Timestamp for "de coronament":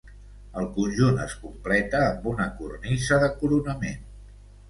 3.25-4.03